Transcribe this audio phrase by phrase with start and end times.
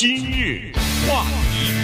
[0.00, 0.72] 今日
[1.06, 1.74] 话题，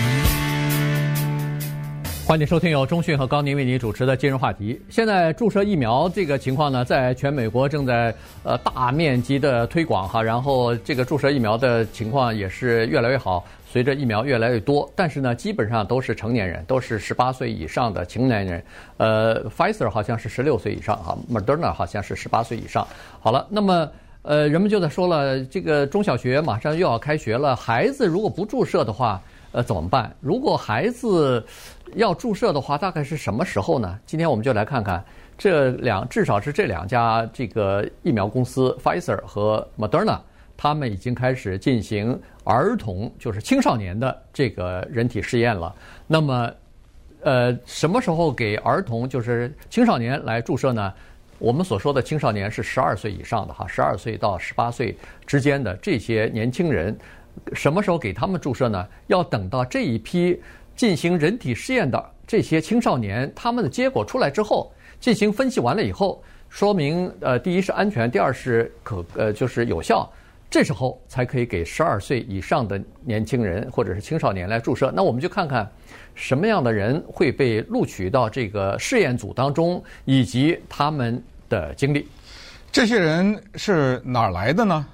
[2.26, 4.80] 欢迎收听由中讯和高宁为您主持的今日话题。
[4.88, 18.64] 现在注射疫苗这个情况呢，在全美国正在呃大面积的推广哈，然后这个注射疫苗的情况也是越来越好，随着疫苗越来越多，但是呢，基本上都是成年人，都是十八岁以上的成年人。
[18.96, 22.88] 呃，Pfizer 好像是十六岁以上哈，Moderna 好像是十八岁以上。
[23.20, 23.86] 好了，那么。
[24.26, 29.22] 呃，人们就在说了，这个中小学马上又要开学了，孩子如果不注射的话，
[29.52, 30.12] 呃，怎么办？
[30.20, 31.46] 如果孩子
[31.94, 33.96] 要注射的话，大概是什么时候呢？
[34.04, 35.02] 今天我们就来看看
[35.38, 40.18] 这两，至少是这两家这个疫苗公司，Pfizer 和 Moderna，
[40.56, 45.72] 他们已经开始进行儿童，就是青少年的这个人体试验了。
[46.08, 46.50] 那么，
[47.20, 50.92] 呃，什么时候给儿童，就是青少年来注射呢？
[51.38, 56.96] 我们所说的青少年是十二岁以上的哈，十二岁到十八岁之间的这些年轻人，
[57.52, 58.86] 什么时候给他们注射呢？
[59.08, 60.40] 要等到这一批
[60.74, 70.10] 进行人体试验的这些青少年，他们的结果出来之后，进行分析完了以后，说明呃，第一是安全，第二是可呃就是有效，
[70.56, 74.90] 这时候才可以给十二岁以上的年轻人或者是青少年来注射。
[74.96, 75.70] 那我们就看看。
[76.14, 82.08] 什么样的人会被录取到这个试验组当中，以及他们的经历？
[82.72, 84.86] 这些人是哪儿来的呢？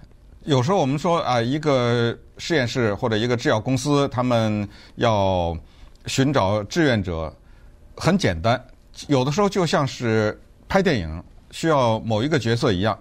[0.43, 5.57] 有时候我们说啊，一个实验室或者一个制药公司，他们要
[6.07, 7.33] 寻找志愿者，
[7.97, 8.61] 很简单。
[9.07, 10.37] 有的时候就像是
[10.69, 12.99] 拍电影需要某一个角色一样，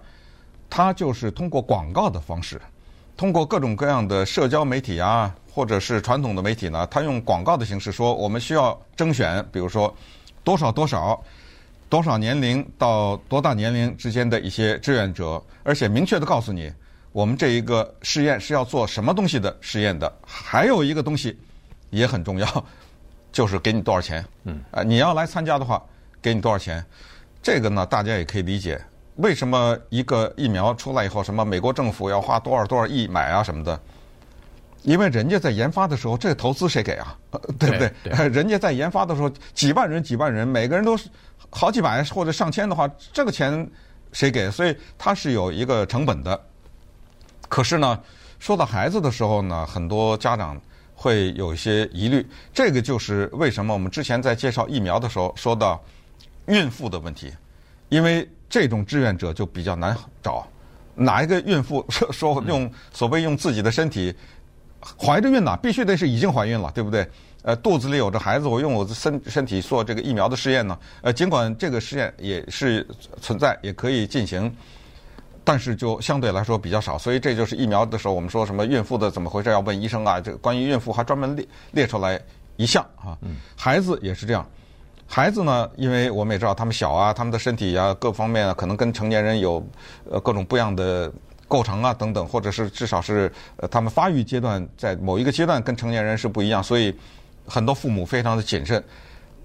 [0.74, 2.58] 他就是通过广告的方式，
[3.14, 5.34] 通过各种各样的社交媒体啊。
[5.54, 9.94] 或者是传统的媒体呢，它用广告的形式说，我们需要征选，比如说
[10.42, 11.22] 多少多少
[11.90, 16.72] 多少年龄到多大年龄之间的一些志愿者，而且明确的告诉你，
[17.12, 20.10] 我们这一个试验是要做什么东西的试验的。
[20.24, 21.38] 还有一个东西
[21.90, 22.64] 也很重要，
[23.30, 24.24] 就是给你多少钱。
[24.44, 25.82] 嗯，啊，你要来参加的话，
[26.22, 26.82] 给你多少钱？
[27.42, 28.82] 这个呢，大家也可以理解，
[29.16, 33.78] 为什么一个疫苗出来以后，什么美国政府要花多少多少亿买啊什么的。
[34.82, 37.16] 因为人家在研发的时候，这个投资谁给啊？
[37.58, 37.92] 对不对？
[38.02, 41.08] 对对 人家在研发的时候，几万人、几万人，每个人都是
[41.50, 43.68] 好几百或者上千的话，这个钱
[44.12, 44.50] 谁给？
[44.50, 46.40] 所以它是有一个成本的。
[47.48, 48.00] 可是呢，
[48.40, 50.60] 说到孩子的时候呢，很多家长
[50.96, 52.26] 会有一些疑虑。
[52.52, 55.80] 这个就是为什么我们之前在介绍疫苗的时候说到
[56.46, 57.32] 孕妇的问题，
[57.88, 60.46] 因为这种志愿者就比较难找。
[60.94, 64.14] 哪一个孕妇 说说用所谓用自己的身体？
[65.00, 67.08] 怀着孕呢，必须得是已经怀孕了，对不对？
[67.44, 70.78] 呃，肚子里有着孩子，我用我的身身体做这个疫苗的试验呢。
[71.00, 72.86] 呃，尽管这个试验也是
[73.22, 74.54] 存在，也可以进行，
[75.42, 76.98] 但是就相对来说比较少。
[76.98, 80.20] 所以这就是疫苗的时候，我们说什么孕妇的怎么回事要问医生啊。
[80.20, 82.20] 这个关于孕妇还专门列列出来
[82.56, 83.16] 一项啊。
[83.56, 84.46] 孩子也是这样，
[85.12, 89.62] 孩子呢，因为我们也知道他们小啊，他们的身体啊各方面啊，可能跟成年人有
[90.10, 91.12] 呃各种不一样的。
[91.48, 96.98] 构成啊等等，或者是至少是呃，他们发育阶段在某一个阶段跟成年人是不一样，所以
[97.46, 98.82] 很多父母非常的谨慎，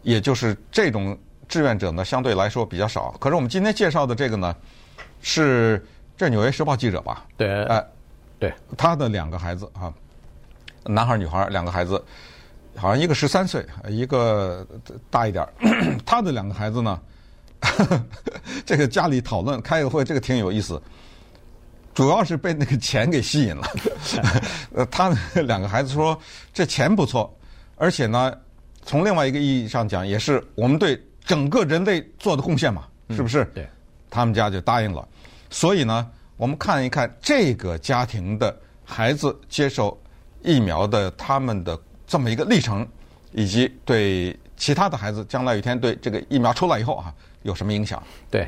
[0.04, 1.18] 也就是这种
[1.50, 3.14] 志愿者呢相对来说比较少。
[3.20, 4.56] 可是我们今天介绍的这个呢，
[5.22, 5.86] 是
[6.16, 7.26] 这《纽约时报》记者吧？
[7.36, 7.86] 对，哎，
[8.40, 9.94] 对，他的两个孩子啊，
[10.86, 12.02] 男孩女孩两个孩子，
[12.78, 14.66] 好像一个十三岁，一个
[15.10, 15.54] 大一点儿。
[16.06, 17.02] 他的两个孩子呢，
[18.66, 20.82] 这个家里讨论开个会，这个挺有意思。
[21.94, 23.68] 主要是被那个钱给吸引了，
[24.76, 26.16] 呃， 他两个孩子说
[26.54, 27.36] 这钱不错，
[27.76, 28.32] 而且呢，
[28.84, 33.44] 从另外一个意义上讲，也是我们对整个人类做的贡献嘛，是不是？
[33.44, 33.70] 嗯、对，
[34.12, 35.08] 他们家就答应了。
[35.50, 38.56] 所以呢，我们看一看这个家庭的
[38.86, 40.00] 孩子接受
[40.44, 41.76] 疫苗的他们的
[42.08, 42.88] 这么一个历程，
[43.34, 47.14] 以及对其他的孩子将来有一天对这个疫苗出来以后啊，
[47.44, 48.02] 有什么影响？
[48.32, 48.48] 对。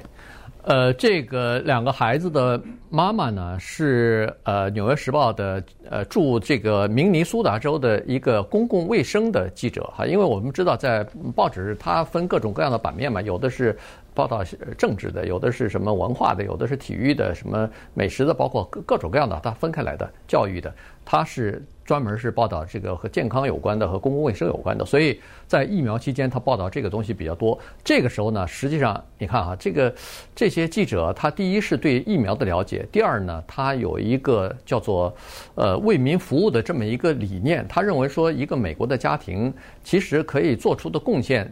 [0.64, 13.76] 呃，这个两个孩子的妈妈呢，是呃《纽约时报》的呃驻这个明尼苏达州的一个公共卫生的记者哈，因为我们知道在报纸它分各种各样的版面嘛，有的是
[14.20, 14.44] 报道
[14.78, 20.74] 政治的，有的是什么文化的，有的是体育的，什么美食的，包括各各种各样的，它分开来的教育的，
[21.06, 21.64] 它是。
[21.90, 27.58] 专门是报道这个和健康有关的、和公共卫生有关的，所以在疫苗期间，他报道这个东西比较多。
[27.84, 29.92] 这个时候呢，实际上你看哈，这个
[30.36, 35.12] 这些记者，他第一是对疫苗的了解，第二呢，他有一个叫做
[35.56, 37.66] 呃为民服务的这么一个理念。
[37.68, 39.52] 他认为说，一个美国的家庭
[39.84, 41.52] 其实可以做出的贡献，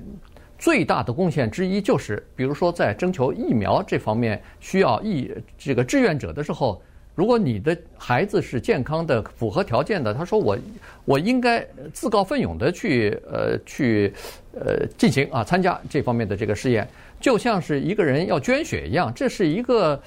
[0.58, 6.82] 最大的贡献之一就是，比如说在征求疫苗这方面需要疫这个志愿者的时候。
[7.16, 10.56] 如果你的孩子是健康的、符合条件的，他说我
[11.04, 14.14] 我应该自告奋勇的去呃去
[14.54, 16.88] 呃进行啊参加这方面的这个试验，
[17.20, 20.00] 就像是一个人要捐血一样，这是一个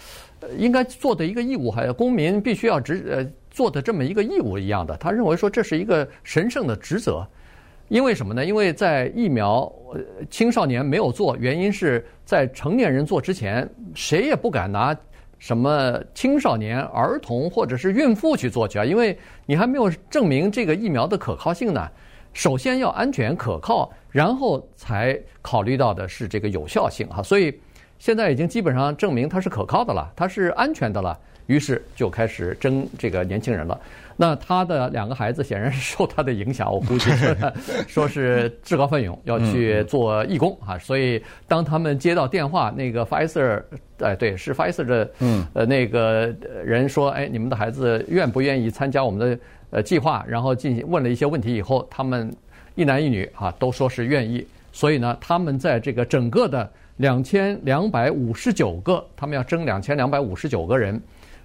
[0.56, 4.96] 应该做的一个义务，还有公民必须要执呃做的这么一个义务一样的。
[4.96, 7.26] 他认为说这是一个神圣的职责，
[7.90, 8.44] 因为什么呢？
[8.44, 9.70] 因为在疫苗
[10.30, 14.96] 青少年没有做，原因是在成年人做之前，谁也不敢拿。
[15.40, 18.84] 什么青少年、儿童或者是孕妇去做去啊？
[18.84, 21.88] 因为你还没有证明这个疫苗的可靠性呢。
[22.32, 27.20] 首先要安全可靠，然后才考虑到的是这个有效性哈。
[27.20, 27.58] 所以
[27.98, 31.18] 现在已经基本上证明它是可靠的了，它是安全的了。
[31.50, 33.78] 于是就开始争这个年轻人了。
[34.16, 37.10] 那他的两个孩子显然是受他的影响，我估计
[37.88, 40.78] 说 是自告奋勇要去做义工啊。
[40.78, 43.62] 所以当他们接到电话，那个 Pfizer，
[43.98, 45.10] 哎，对，是 Pfizer 的，
[45.54, 46.32] 呃，那个
[46.62, 49.38] 人说，哎，你们的孩子愿不愿意参加我们的
[49.70, 50.24] 呃计划？
[50.28, 52.30] 然后进行问了一些问题以后，他们
[52.74, 54.46] 一男一女啊都说是愿意。
[54.70, 61.00] 所以呢，他们在这个整个的两千两百五十九个，他们要争两千两百五十九个人。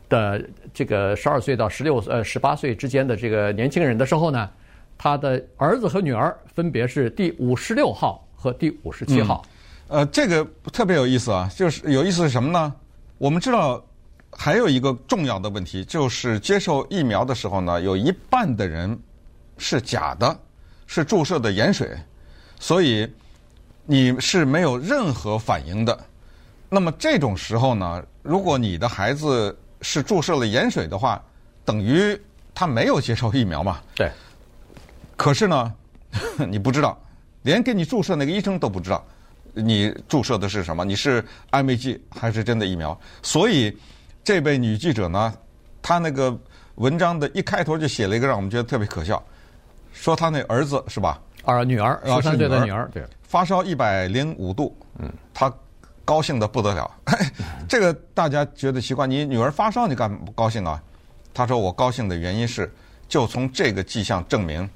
[0.09, 0.43] 的
[0.73, 4.49] 这个十二岁到十六呃十八岁之间的这个年轻人的时候呢，
[4.97, 9.45] 他的儿子和女儿分别是第五十六号和第五十七号。
[9.87, 12.73] 呃，这个特别有意思啊，就是有意思是什么呢？
[13.17, 13.83] 我们知道
[14.31, 18.97] 还有一个重要的问题，就是接受疫苗的时候呢，有一半的人
[19.57, 20.37] 是假的，
[20.87, 21.89] 是注射的盐水，
[22.59, 23.07] 所以
[23.85, 25.97] 你是没有任何反应的。
[26.67, 29.55] 那么这种时候呢，如果你的孩子
[29.87, 31.21] 是注射了盐水的话，
[31.63, 32.19] 等于
[32.55, 33.79] 他没有接受疫苗嘛？
[33.93, 34.09] 对。
[35.15, 35.71] 可是呢，
[36.49, 36.99] 你不知道，
[37.43, 39.05] 连给你注射那个医生都不知道，
[39.53, 40.83] 你注射的是什么？
[40.83, 42.99] 你是安慰剂还是真的疫苗？
[43.21, 43.77] 所以
[44.23, 45.31] 这位女记者呢，
[45.83, 46.35] 她那个
[46.75, 49.23] 文章的一开头就写了一个让我们觉得特别可笑，
[49.93, 51.21] 说她那儿子是吧？
[51.43, 55.53] 啊，女儿，十三岁的女儿，对，发烧一百零五度，嗯，她。
[56.05, 56.89] 高兴的不得了，
[57.67, 59.07] 这个大家觉得奇怪。
[59.07, 60.81] 你女儿发烧，你干嘛不高兴啊？
[61.33, 62.71] 他说：“我高兴的原因是，
[63.09, 64.69] 就从这个迹象证明，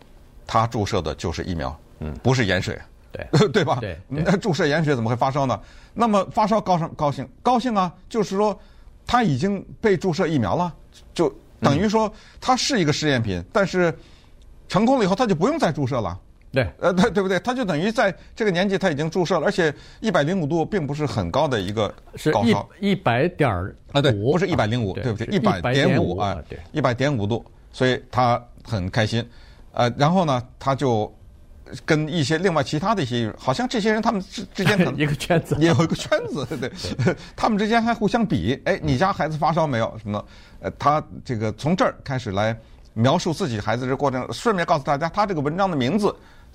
[0.46, 2.78] 他注射的就是疫苗，嗯，不是盐水，
[3.14, 3.78] 对 对吧？
[3.80, 5.58] 对，那注射盐水怎么会发烧呢？
[5.94, 8.60] 那么发烧高上高兴高兴啊，就是说
[9.08, 10.74] 他已经被注射疫苗了，
[11.14, 12.12] 就等于说
[12.42, 13.98] 他是一个试验品，但是
[14.68, 16.20] 成功了以后他就不用再注射了。”
[16.52, 17.40] 对，呃，对对不对？
[17.42, 21.94] 他就等于在这个年纪他已经注射了，而且一百零五度并不是很高的一个
[22.34, 25.28] 高烧，一百点五啊，对，不是一百零五，对不对？
[25.28, 29.24] 一百点五啊，对，一百点五度，所以他很开心，
[29.74, 31.14] 呃，然后呢，他就
[31.86, 36.72] 跟一些另外其他的一些，好像这些人他们之之间可能 一个圈子， 也有一个圈子，对对，
[37.38, 39.96] 他们之间还互相比，哎，你家孩子发烧没有？
[40.02, 40.26] 什么的？
[40.62, 42.58] 呃，他这个从这儿开始来
[42.96, 46.12] 描述自己孩子这过程，顺便告诉大家，他这个文章的名字。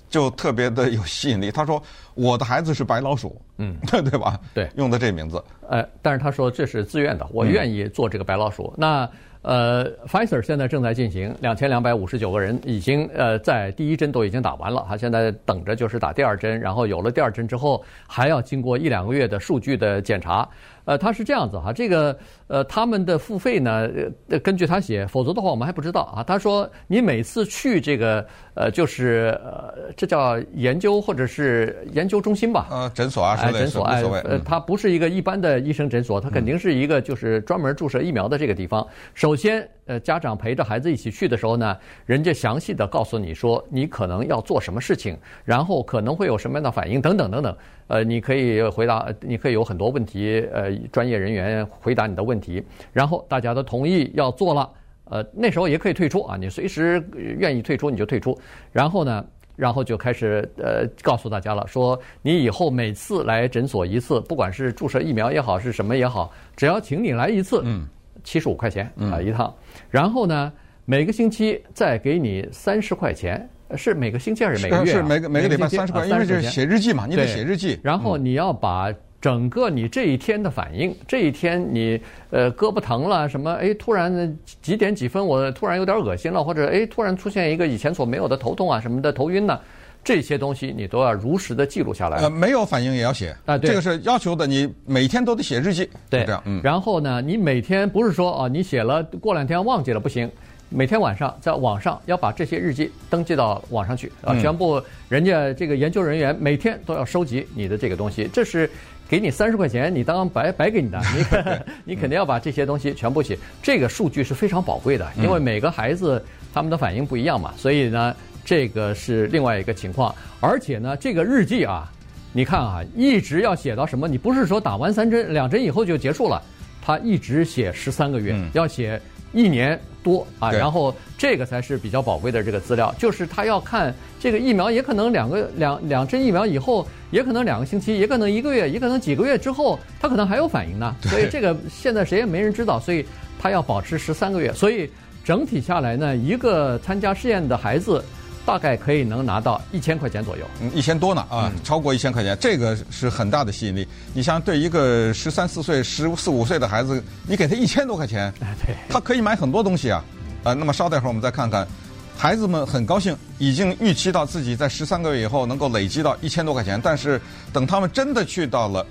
[0.09, 1.51] 就特别的有吸引力。
[1.51, 1.81] 他说
[2.15, 4.39] ：“我的孩子是白老鼠，嗯，对 对吧？
[4.53, 5.41] 对，用的这名字。
[5.69, 8.73] 呃，但是他说这是自愿的，我愿意做这个白老鼠。
[8.75, 9.09] 嗯、那
[9.41, 20.47] 呃，Pfizer 现在正在进行，两千两百五十九个人已经呃在第一针都已经打完了，他现在等着就是打第二针，然后有了第二针之后，还要经过一两个月的数据的检查。”
[20.85, 22.15] 呃，他是这样子哈，这个
[22.45, 23.89] 呃，他们的付费呢，
[24.29, 26.21] 呃，根据他写，否则的话我们还不知道啊。
[26.23, 28.23] 他说，你每次去这个
[28.53, 32.67] 呃，就是呃，这叫研究或者是研究中心吧？
[32.69, 38.85] 呃，诊所啊，哎，诊所哎，呃，它不是一个一般的医生诊所，它肯定是一个就是专门注射疫苗的这个地方。
[39.13, 47.55] 首先，呃，家长陪着孩子一起去的时候呢，人家详细的告诉你说，你可能要做什么事情，然后可能会有什么样的反应等等等等。
[47.87, 54.69] 呃，你可以回答，你可以有很多问题，呃，专业人员回答你的问题，然后大家都同意要做了，
[55.03, 58.35] 呃，那时候也可以退出啊，你随时愿意退出你就退出，
[58.71, 59.23] 然后呢，
[59.55, 67.87] 然后就开始呃告诉大家了，说你以后每次来诊所一次，不管是注射疫苗也好，是什么也好，只要请你来一次，嗯，
[68.23, 69.53] 七十五块钱啊一趟，
[69.89, 70.51] 然后呢，
[70.85, 73.49] 每个星期再给你三十块钱。
[73.75, 74.91] 是每个星期还是每个月？
[74.91, 77.79] 是每个每个礼拜三十块，因为这是写日记嘛，你得写日记。
[77.81, 78.93] 然后你要把
[79.25, 83.51] 整个你这一天的反应，这一天你呃胳膊疼了什么？
[83.53, 89.59] 哎，突然几点几分我突然有点恶心了，或者哎突然出现一个以前所没有的头痛啊什么的头晕呢？
[90.03, 92.19] 这些东西你都要如实的记录下来。
[92.19, 95.89] 呃，没有反应也要写啊，这个是要求的，你每天都得写日记。
[96.07, 96.39] 对，这样。
[96.45, 96.61] 嗯。
[96.63, 100.29] 然后呢，你每天不是说啊，你写了过两天忘记了不行。
[100.75, 108.69] 每天晚上在网上要把这些日记登记到网上去啊，全部人家这个研究人员每天都要收集你的这个东西，这是。
[109.07, 110.99] 给你三十块钱，你当白白给你的，
[111.85, 113.37] 你你肯定要把这些东西全部写。
[113.61, 116.19] 这个数据是非常宝贵的，因为每个孩子
[116.51, 120.13] 他们的反应不一样嘛，所以呢，这个是另外一个情况。
[120.39, 121.87] 而且呢，这个日记啊，
[122.33, 124.07] 你看啊，一直要写到什么？
[124.07, 126.41] 你不是说打完三针、两针以后就结束了，
[126.81, 128.99] 他一直写十三个月，要写。
[129.35, 140.95] 一年多啊，然后这个才是比较宝贵的这个资料，就是他要看这个疫苗，也可能两个两两针疫苗以后，也可能两个星期，也可能一个月，也可能几个月之后，他可能还有反应呢。
[141.01, 143.05] 所以这个现在谁也没人知道，所以
[143.39, 144.53] 他要保持十三个月。
[144.53, 144.89] 所以
[145.23, 148.03] 整体下来呢，一个参加试验的孩子。
[148.45, 153.87] 大概可以能拿到一千块钱左右，嗯，一千多呢啊，超过一千块钱，这个是很大的吸引力。
[154.13, 158.31] 你像对一个十三四岁、十四五岁的孩子，你给他一千多块钱，
[158.63, 160.03] 对，他可以买很多东西啊。
[160.43, 161.67] 呃，那么稍待会儿我们再看看，
[162.15, 166.79] 孩子们很高兴，已经预期到自己在十三个月以后能够累积到一千多块钱。
[166.83, 167.19] 但是
[167.51, 168.85] 等他们真的去到了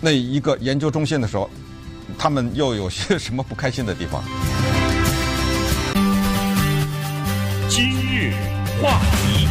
[0.00, 1.50] 那一个研究中心的时候，
[2.16, 4.22] 他们又有些什么不开心的地方？
[8.82, 9.46] 话题，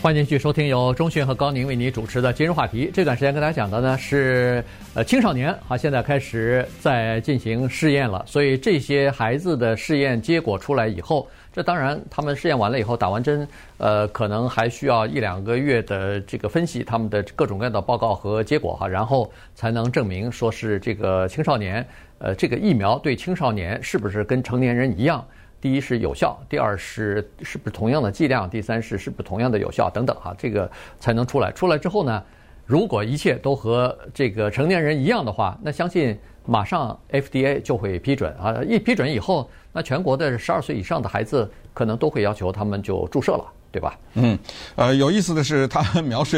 [0.00, 2.90] 欢迎继续收听由中讯和高宁为你主持的今日话题。
[2.90, 4.64] 这段时间跟大家讲的呢是
[4.94, 8.24] 呃青少年啊，现在开始在进行试验了。
[8.26, 21.86] 所以这些孩子的试验结果出来以后，这当然他们试验完了以后打完针，呃，可能还需要一两个月的这个分析他们的各种各样的报告和结果哈，然后才能证明说是这个青少年
[22.20, 25.22] 呃这个疫苗对青少年是不是跟成年人一样。
[25.62, 31.52] 第一是有效，第二是是不是同样的剂量，第三是是不是同样的有效等等哈，这个才能出来。
[31.52, 32.20] 出来之后呢，
[32.66, 38.60] 如果一切都和这个成年人一样的话，那相信马上 FDA 就会批准啊！
[38.66, 43.96] 一批准以后，那全国的十二岁以上的孩子可能都会要求他们就注射了，对吧？
[44.14, 44.36] 嗯，
[44.74, 46.36] 呃，有意思的是，他描述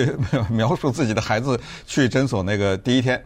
[0.50, 3.24] 描述自己的孩子去诊所那个第一天。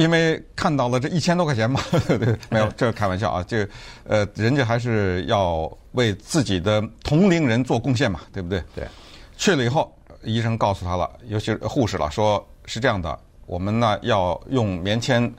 [0.00, 1.78] 因为看到了这一千多块钱嘛，
[2.08, 3.44] 对，没有，这是开玩笑啊。
[3.46, 3.68] 这，
[4.04, 8.64] 呃，人家还是要为自己的同龄人做贡献嘛，对不对？
[8.74, 8.88] 对。
[9.36, 15.30] 去了以后，医生告诉他了，尤其是护士了，说是这样的，我们呢要用棉签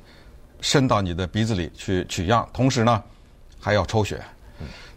[0.60, 3.02] 伸到你的鼻子里去取样，同时呢
[3.60, 4.22] 还要抽血。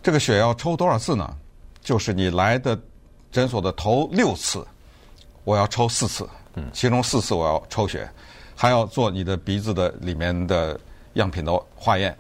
[0.03, 1.35] 这个血要抽多少次呢？
[1.81, 2.79] 就是你来的
[3.33, 4.63] 诊所的头六次，
[5.45, 6.29] 我要抽四次，
[6.75, 8.07] 其中四次我要抽血。
[8.57, 10.79] 还要做你的鼻子的里面的
[11.15, 12.17] 样品的化验。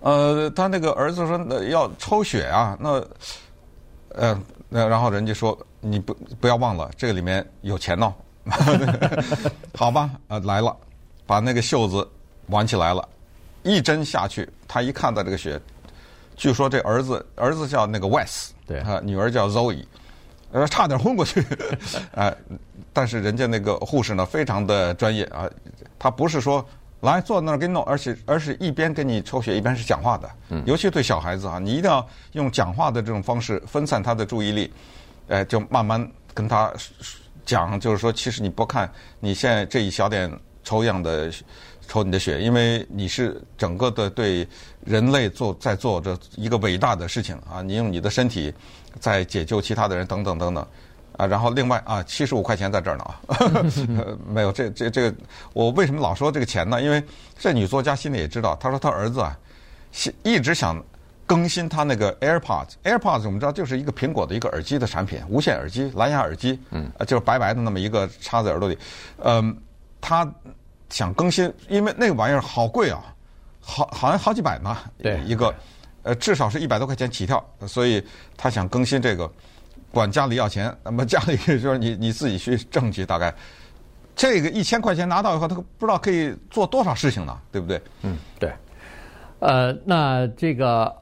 [0.00, 3.02] 呃，他那个儿子说那要抽血啊，那，
[4.10, 8.12] 呃，那然后人家说你不不要忘了这个里面有钱哦。
[9.74, 10.76] 好吧，呃，来了，
[11.26, 12.06] 把那个袖子
[12.48, 13.08] 挽起来了，
[13.62, 15.58] 一针下去，他一看到这个血，
[16.36, 19.82] 据说这儿子儿子叫那个 Wes，对，啊，女儿叫 Zoe。
[20.54, 21.44] 呃，差点昏过去，
[22.12, 22.32] 呃，
[22.94, 25.50] 但是人家那个护士呢，非常的专业啊，
[25.98, 26.64] 他不是说
[27.00, 30.30] 来坐那儿给你弄，而且而是一边给你抽血，一边是讲话的。
[30.50, 34.72] 嗯，尤其对小孩子啊，你一定要用讲话的这种方式分散他的注意力，
[35.26, 36.72] 呃，就慢慢跟他
[37.44, 40.30] 讲，就是说，其实你不看你现在这一小点
[40.62, 41.32] 抽样的
[41.88, 44.46] 抽你的血，因为你是整个的对
[44.84, 48.52] 人类做在做着一个伟大的事情啊，你用你的身体。
[49.00, 50.64] 在解救其他的人等等等等，
[51.16, 53.36] 啊，然后另外啊，七十五块钱在这儿呢啊，
[54.32, 55.16] 没有这这这个，
[55.52, 56.80] 我为什么老说这个钱呢？
[56.80, 57.02] 因为
[57.36, 59.36] 这女作家心里也知道，她说她儿子啊，
[60.22, 60.80] 一直想
[61.26, 68.78] 更新他那个 AirPods，AirPods 我们知道就是一个苹果的一个耳机的产品，无线耳机、蓝牙耳机，嗯，就是白白的那么一个插在耳朵里，
[69.24, 69.56] 嗯，
[70.00, 70.24] 他
[70.94, 73.02] 想更新，因为那个玩意儿好贵啊，
[73.60, 75.52] 好好像好几百呢，对，一个。
[76.04, 78.00] 呃，至少是一百多块钱起跳，所以
[78.36, 79.28] 他想更新这个，
[79.90, 80.72] 管家里要钱。
[80.84, 83.34] 那么家里就是你你自己去挣去，大概
[84.14, 87.82] 这个一千块钱拿到以后，他不知道可以做多少事情呢，对不对？
[88.02, 88.52] 嗯，对。
[89.40, 90.94] 呃，那这个。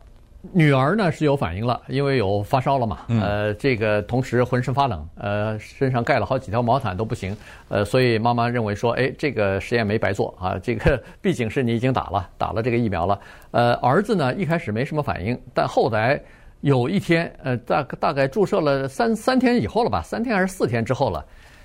[0.51, 7.37] 女儿呢是有反应了，因为有发烧了嘛，呃，这个同时浑身发冷，呃，身上盖了好几条毛毯都不行，
[7.69, 13.21] 呃，所以妈妈认为说，哎，这个实验没白做啊，这个毕竟是你已经打了，打了这个疫苗了，
[13.53, 16.21] 呃，儿子呢一开始没什么反应，但后来
[16.63, 21.25] 有一天，呃，大大概注射了三三天以后了吧，三天还是四天之后了，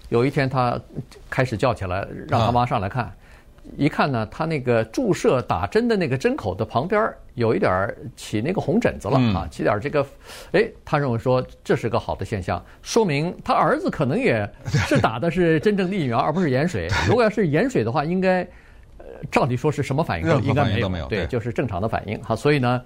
[0.10, 0.79] 有一天他
[1.31, 3.05] 开始叫起来，让他妈上来看。
[3.05, 3.15] 啊
[3.76, 10.06] 一看呢，他那个注射打针的那个针口的旁边有一点起那个红疹子了啊，起点这个，
[10.52, 16.88] 哎，他认为说这是个好的现象，说明他儿子可能也是打的是真正的疫苗，而不是盐水。
[17.08, 18.42] 如果要是盐水的话，应该
[18.98, 22.36] 呃照理说是什么反应都应该没有，没有对，对，就是正常的反应哈。
[22.36, 22.82] 所以呢，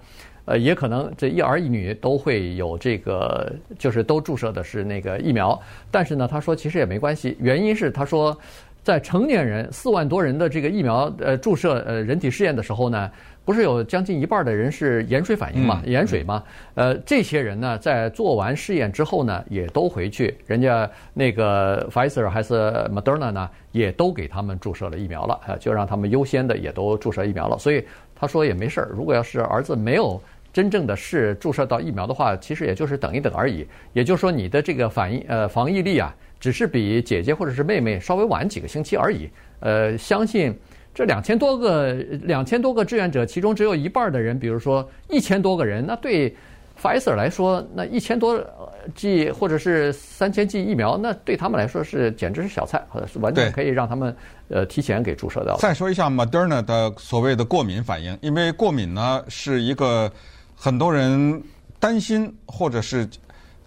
[0.45, 5.57] 呃，也可能这一儿一女都会有这个，就是都注射的是那个疫苗。
[5.89, 8.37] 但是呢，他说其实也没关系，原因是他说
[8.83, 13.09] 在成年人四万多人的这个疫苗呃注射呃人体试验的时候呢。
[13.43, 15.81] 不是有将近一半的人是盐水反应嘛？
[15.83, 16.43] 盐水嘛？
[16.75, 22.53] 呃，这些人呢，在做完试验之后呢，也都回去，人家那个 Pfizer 还是
[22.93, 27.57] Moderna 呢，也都给他们注射了疫苗了，啊，就让他们优先的也都注射疫苗了。
[27.57, 27.83] 所以
[28.15, 28.89] 他说也没事儿。
[28.93, 30.21] 如果要是儿子没有
[30.53, 33.67] 真正的是注射到疫苗的话，其实也就是等一等而已。
[33.91, 39.29] 也就是说，你的这个反应呃防疫力啊，只是比姐姐或者是妹妹稍微晚几个星期而已。
[39.61, 40.53] 呃，相信。
[40.93, 46.35] 这两千多个两千多个志愿者，其中只有一半的人，比如说一千多个人，那对
[46.77, 48.45] Pfizer 来说，那一千多
[48.93, 52.85] 剂或者是三千剂疫苗，那对他们来说是简直是小菜，
[53.21, 54.13] 完全可以让他们
[54.49, 55.55] 呃提前给注射掉。
[55.59, 60.11] 再说一下 Moderna 的所谓的过敏反应，因为过敏呢是一个
[60.53, 61.41] 很多人
[61.79, 63.07] 担心或者是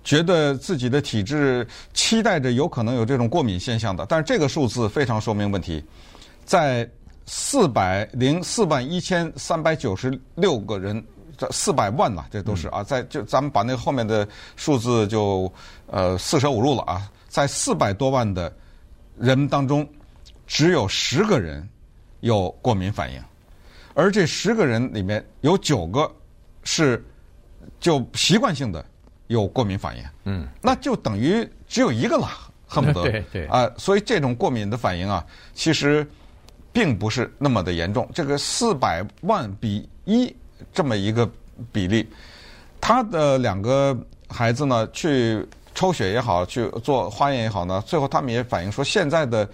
[0.05, 5.83] 觉得自己的体质期待着有可能有这种过敏现象的，但是这个数字非常说明问题，
[6.45, 6.89] 在。
[7.27, 11.03] 四百零四万一千三百九十六个人，
[11.39, 15.51] 这四百万呐，这都是啊，在就咱们把那个后面的数字就
[15.87, 18.55] 呃四舍五入了啊，在四百多万的
[19.19, 19.89] 人当中，
[20.47, 21.67] 只有十个人
[22.21, 23.19] 有过敏反应，
[23.95, 26.15] 而这十个人里面有九个
[26.63, 27.03] 是
[27.81, 28.85] 就习惯性的
[29.35, 32.29] 有过敏反应，嗯，那就等于只有一个了，
[32.67, 33.11] 恨不得。
[33.11, 33.47] 对对。
[33.49, 36.07] 啊，所以这种过敏的反应啊，其实。
[36.75, 40.35] 并不是那么的严重，这个四百万比一
[40.73, 41.31] 这么一个
[41.71, 42.05] 比例，
[42.81, 43.97] 他的两个
[44.29, 49.49] 孩子呢，去抽血也好，去做化验也好呢，最后他们也反映说，现在的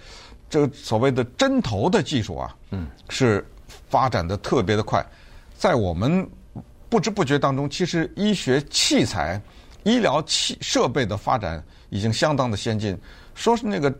[0.49, 3.47] 这个所谓的针头的技术啊，嗯，是
[3.87, 5.05] 发展的特别的快，
[5.55, 6.27] 在我们
[6.89, 9.39] 不知不觉当中，其实医学器材、
[9.83, 12.97] 医疗器设备的发展已经相当的先进，
[13.35, 13.93] 说是那个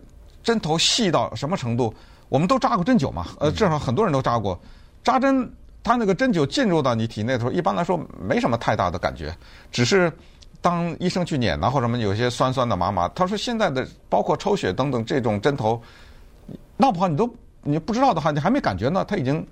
[0.44, 1.94] 针头细到什么程度？
[2.30, 4.58] 我们都扎过针灸嘛，呃，至少很多人都扎过。
[5.04, 5.52] 扎针，
[5.84, 9.36] 它那个针灸进入到你体内的时候，一般来说没什么太大的感觉，
[9.72, 10.12] 只是
[10.62, 13.08] 当医生去捻呐或者什么有些酸酸的麻麻。
[13.10, 15.82] 他说现在的包括抽血等等这种针头，
[16.78, 17.30] 闹不好你都
[17.64, 19.46] 你不知道的话，你还没感觉呢，他已经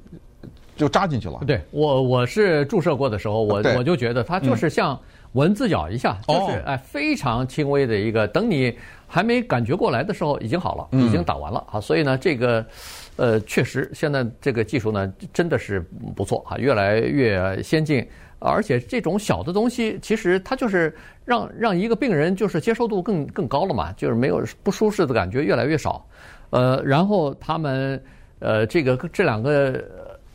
[0.78, 1.42] 就扎进去了。
[1.46, 4.98] 对，我我是注射过的时候，我我就觉得它就是像
[5.34, 8.78] 蚊子咬一下，就是哎非常轻微的一个，等你。
[9.12, 11.82] 还没感觉过来的时候，已经好了，已经打完了啊！
[11.82, 12.64] 所以呢，这个，
[13.16, 15.84] 呃，确实现在这个技术呢，真的是
[16.16, 18.08] 不错啊，越来越先进。
[18.38, 26.06] 而且这种小的东西，其实它就是让让一个病人就是接受度更更高了嘛，就是没有不舒适的感觉越来越少。
[26.52, 28.00] 呃，然后他们
[28.38, 29.84] 呃，这个这两个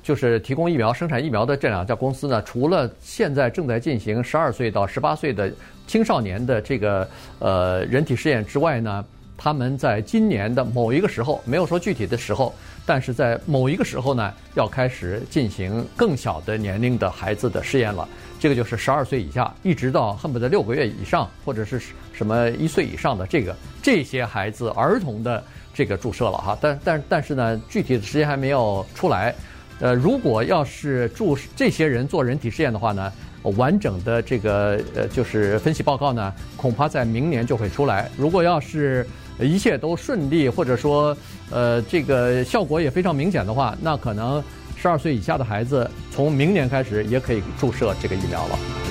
[0.05, 5.51] 就是提供疫苗、生产疫苗的这两家公司呢，除了现在正在进行十二岁到十八岁的。
[5.87, 7.07] 青少年的这个
[7.41, 9.05] 呃人体试验之外呢，
[9.37, 12.55] 他们在今年的某一个时候，没有说具体的时候，
[12.87, 18.09] 但是在某一个时候呢，要开始进行更小的年龄的孩子的试验了。
[18.41, 21.79] 这个就是十二岁以下，一直到恨不得六个月以上，或者是
[22.15, 26.57] 什么一岁以上的这个这些孩子儿童的这个注射了哈。
[26.63, 29.35] 但但但是呢，具体的时间还没有出来。
[29.81, 33.13] 呃，如果要是注这些人做人体试验的话呢？
[33.59, 38.11] 完整的这个呃，就是分析报告呢，恐怕在明年就会出来。
[38.17, 39.07] 如果要是
[39.39, 41.15] 一切都顺利，或者说
[41.51, 44.43] 呃，这个效果也非常明显的话，那可能
[44.77, 48.84] 十二岁以下的孩子从明年开始也可以注射这个疫苗了。